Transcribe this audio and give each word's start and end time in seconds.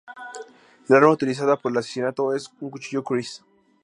El 0.89 0.95
arma 0.95 1.11
utilizada 1.11 1.57
para 1.57 1.73
el 1.73 1.77
asesinato 1.77 2.33
es 2.33 2.51
un 2.59 2.71
cuchillo 2.71 3.03
Kris. 3.03 3.45